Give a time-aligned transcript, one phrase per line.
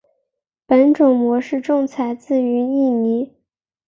[0.65, 3.35] 本种模式种采自于印尼。